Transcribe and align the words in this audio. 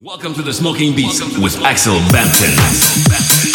Welcome 0.00 0.32
to 0.34 0.42
the 0.42 0.52
Smoking 0.52 0.94
Beats 0.94 1.20
with 1.40 1.60
Axel 1.64 1.98
Bampton. 2.12 3.47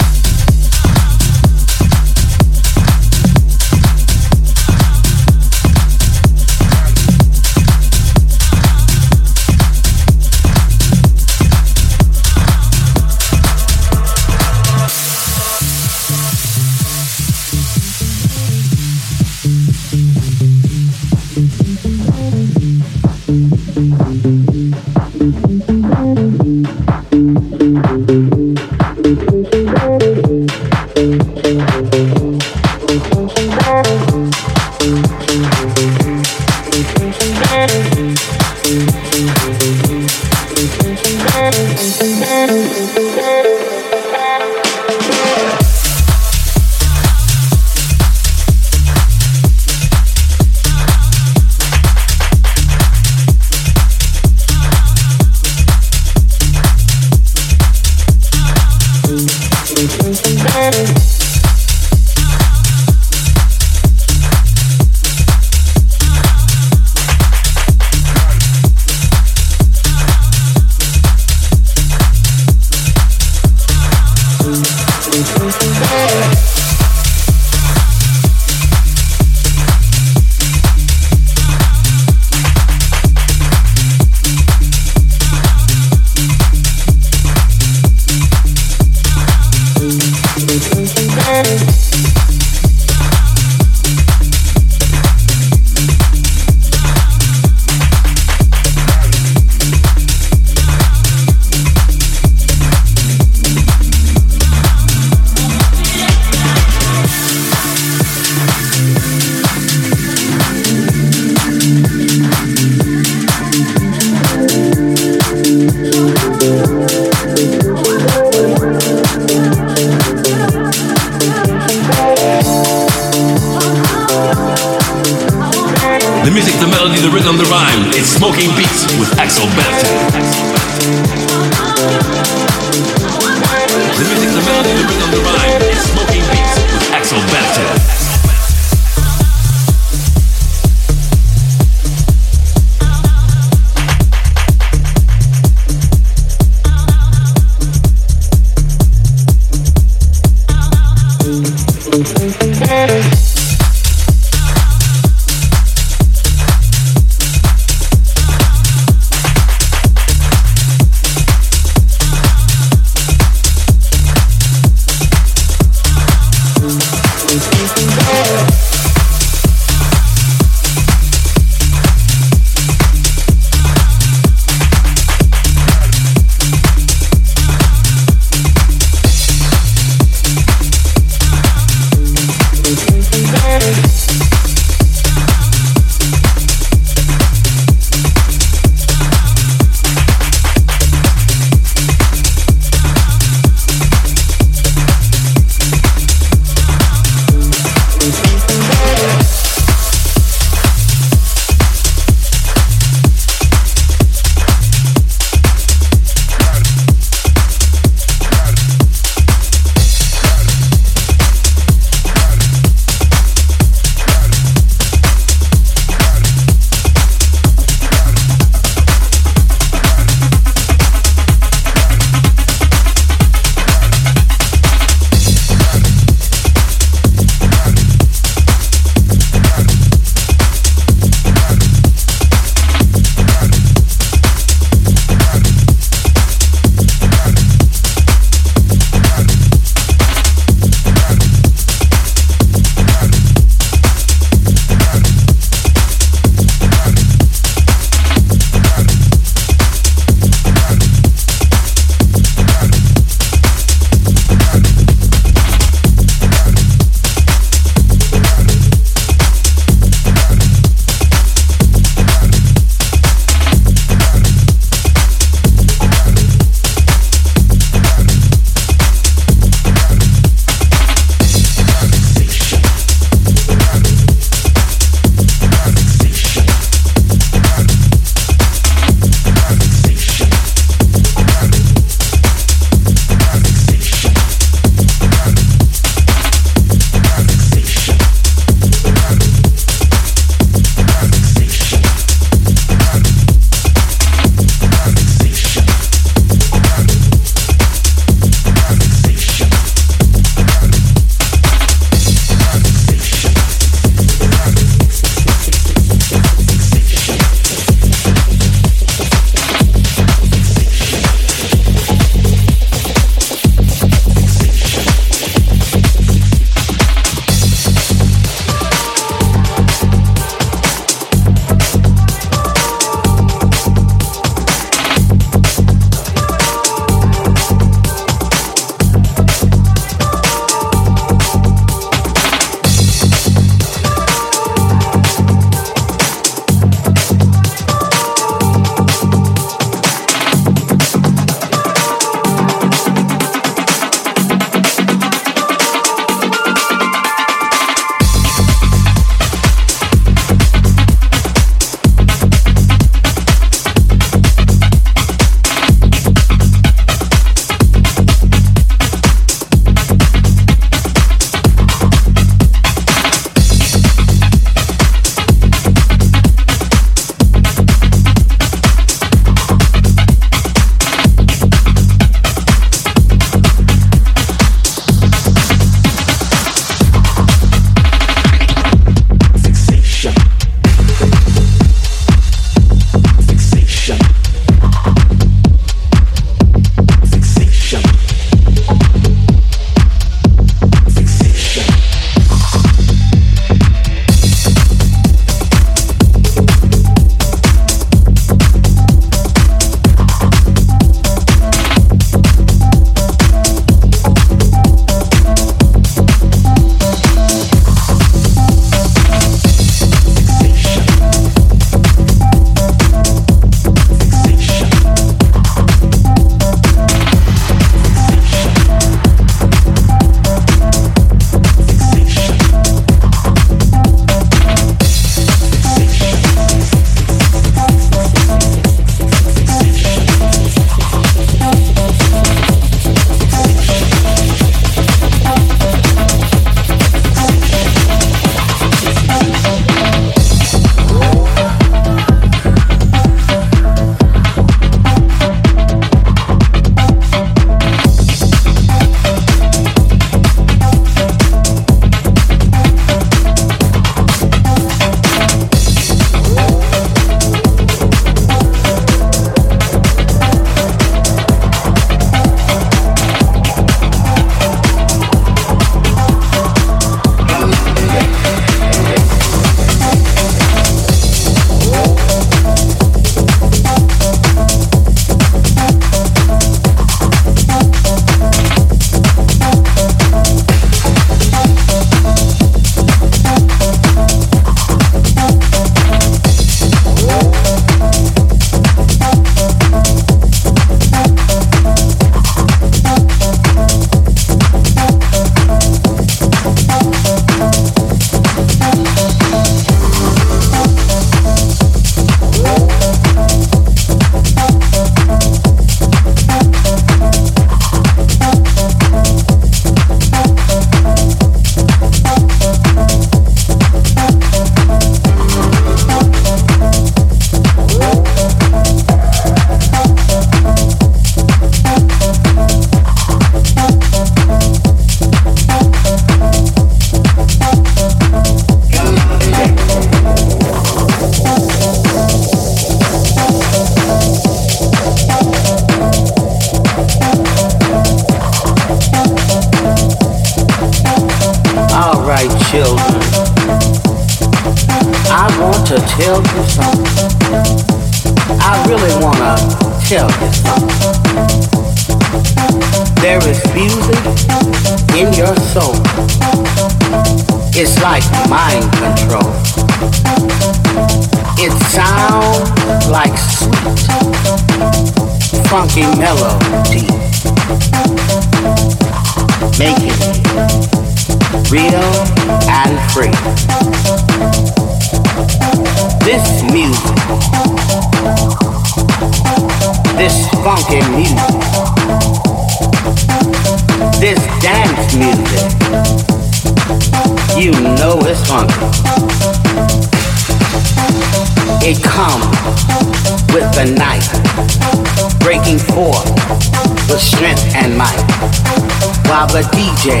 DJ 599.84 600.00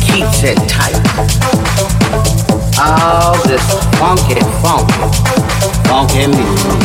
keeps 0.00 0.42
it 0.42 0.56
tight. 0.66 0.96
All 2.80 3.36
this 3.46 3.60
funky, 3.98 4.40
funky, 4.62 4.94
funky 5.86 6.26
music. 6.28 6.76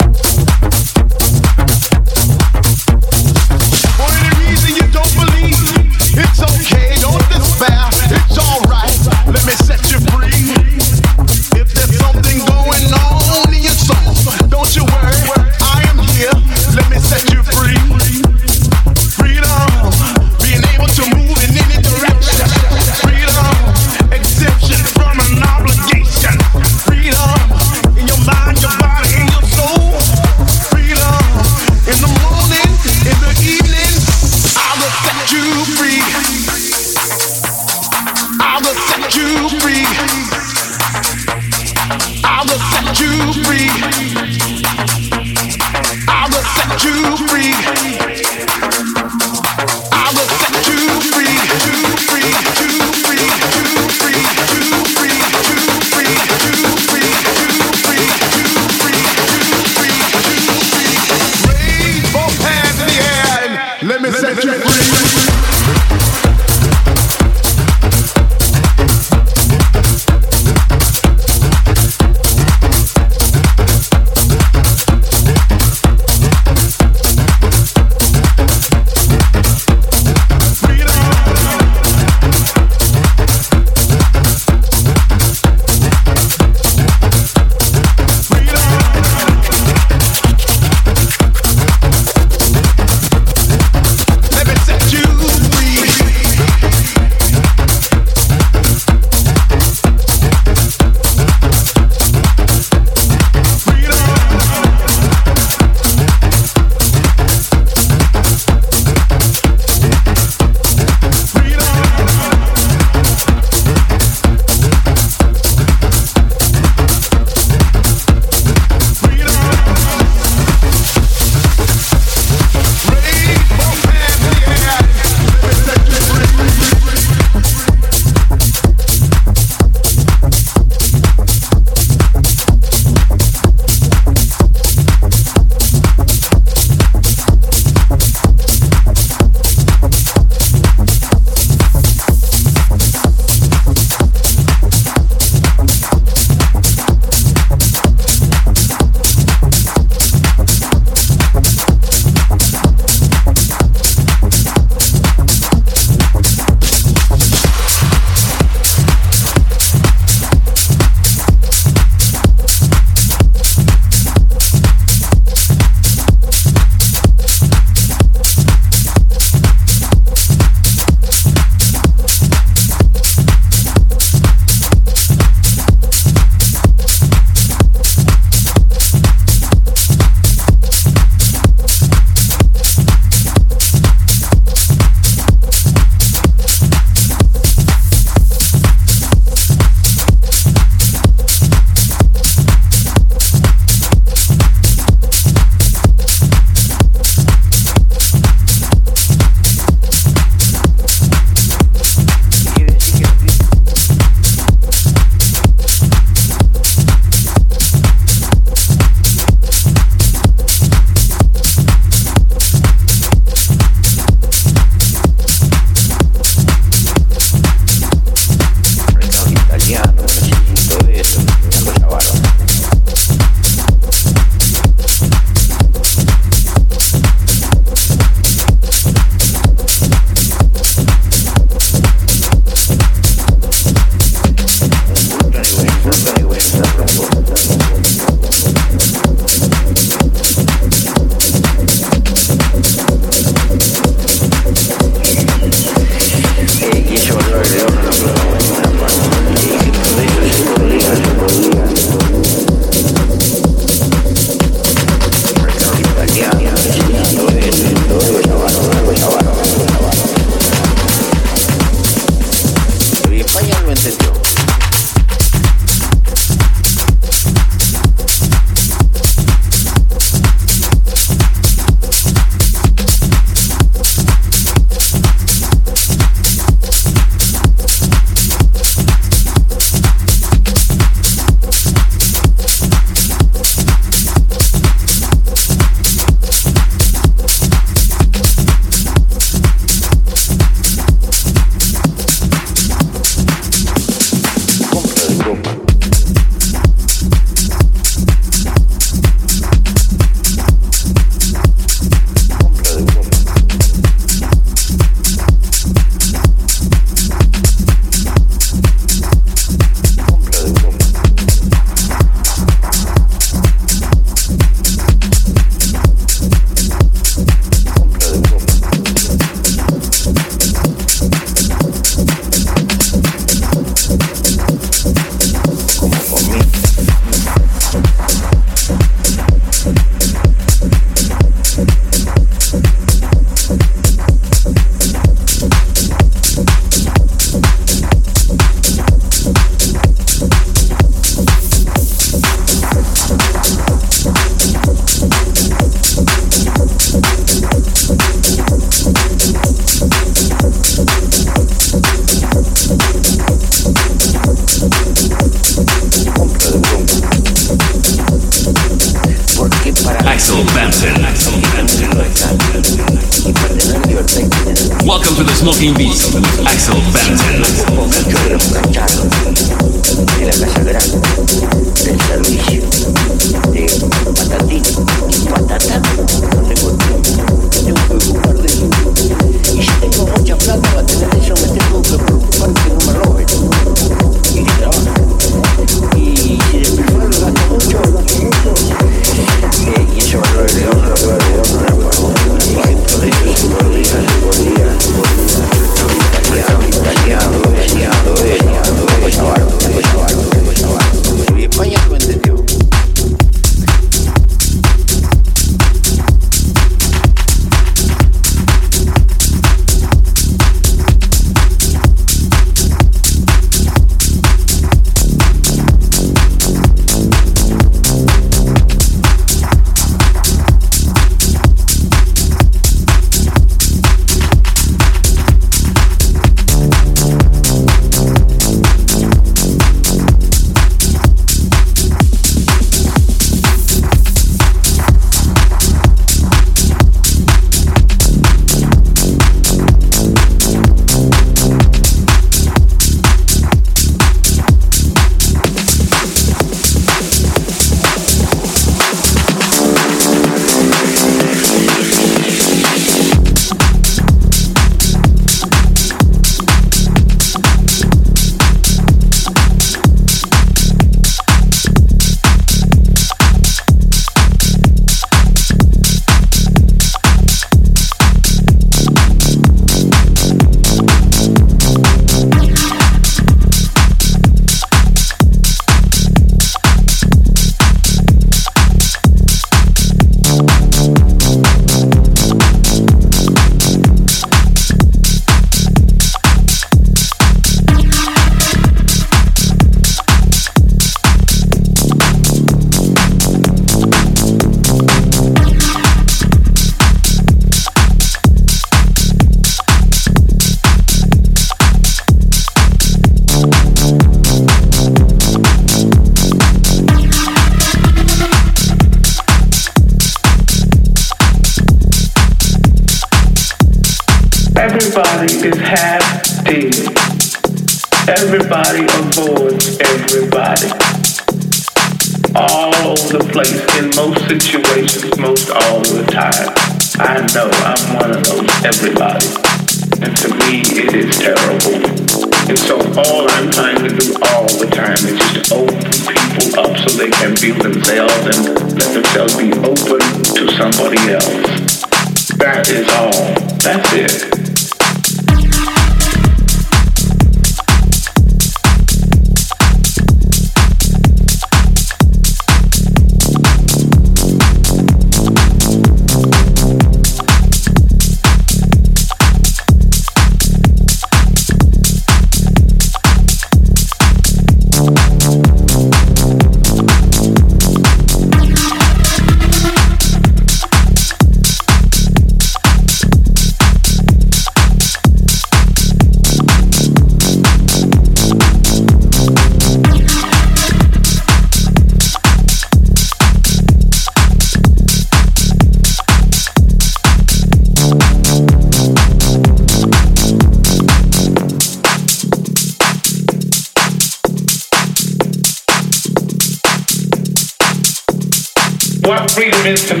Freedom 599.71 599.99
to 599.99 600.00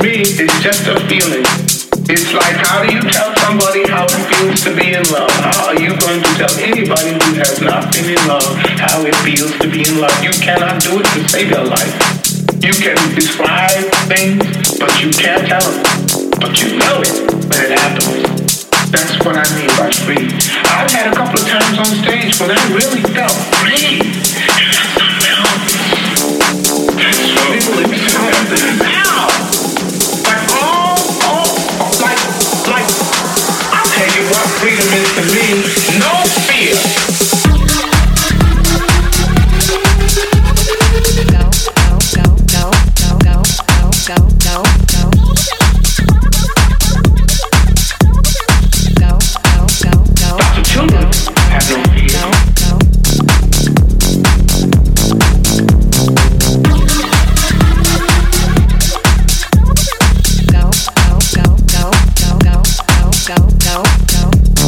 no, 63.71 63.83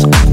no. 0.01 0.32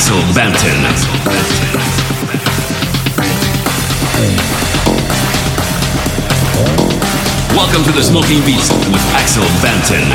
Axel 0.00 0.16
Bampton. 0.34 0.80
Welcome 7.54 7.84
to 7.84 7.92
the 7.92 8.02
Smoking 8.02 8.42
Beast 8.46 8.72
with 8.88 9.02
Axel 9.12 9.44
Bampton. 9.60 10.08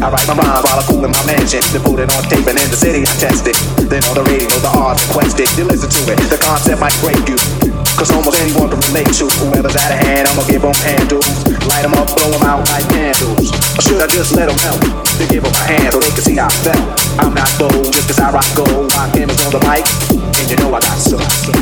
I 0.00 0.08
write 0.08 0.24
my 0.32 0.32
rhymes 0.32 0.64
while 0.64 0.80
I 0.80 0.84
fool 0.88 1.04
in 1.04 1.12
my 1.12 1.24
mansion. 1.28 1.60
Then 1.76 1.84
put 1.84 2.00
it 2.00 2.08
on 2.08 2.24
tape 2.32 2.48
and 2.48 2.56
in 2.56 2.68
the 2.72 2.80
city 2.80 3.04
I 3.04 3.12
test 3.20 3.44
it. 3.44 3.56
Then 3.84 4.00
on 4.08 4.16
the 4.16 4.24
radio, 4.24 4.48
the 4.64 4.72
odds 4.72 5.04
request 5.04 5.36
it. 5.36 5.52
You 5.60 5.68
listen 5.68 5.92
to 5.92 6.00
it, 6.08 6.16
the 6.32 6.40
concept 6.40 6.80
might 6.80 6.96
break 7.04 7.20
you. 7.28 7.36
Cause 8.00 8.08
almost 8.16 8.40
anyone 8.40 8.72
can 8.72 8.80
relate 8.88 9.12
to 9.20 9.28
whoever's 9.44 9.76
out 9.76 9.92
of 9.92 10.00
hand. 10.00 10.24
I'ma 10.24 10.48
give 10.48 10.64
them 10.64 10.72
handles. 10.80 11.28
Light 11.68 11.84
them 11.84 11.92
up, 12.00 12.08
blow 12.16 12.32
them 12.32 12.48
out 12.48 12.64
like 12.72 12.88
candles. 12.88 13.52
Or 13.76 13.82
should 13.84 14.00
I 14.00 14.08
just 14.08 14.32
let 14.32 14.48
them 14.48 14.56
melt? 14.64 14.80
Then 15.20 15.28
give 15.28 15.44
them 15.44 15.52
a 15.52 15.64
hand 15.68 15.92
so 15.92 16.00
they 16.00 16.08
can 16.08 16.24
see 16.24 16.40
how 16.40 16.48
I 16.48 16.56
felt. 16.64 16.80
I'm 17.20 17.36
not 17.36 17.52
bold 17.60 17.92
just 17.92 18.08
cause 18.08 18.20
I 18.24 18.32
rock 18.32 18.48
gold. 18.56 18.88
Rock 18.96 19.12
him 19.12 19.28
is 19.28 19.36
on 19.44 19.52
the 19.52 19.60
mic. 19.68 19.84
And 20.16 20.48
you 20.48 20.56
know 20.64 20.72
I 20.72 20.80
got 20.80 20.96
some. 20.96 21.59